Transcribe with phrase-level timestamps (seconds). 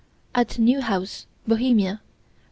[0.33, 2.07] at Neuhaus, Bohemia, Dec.